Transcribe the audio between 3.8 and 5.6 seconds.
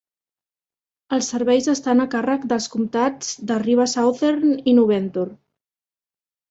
Southern i Nu-Venture.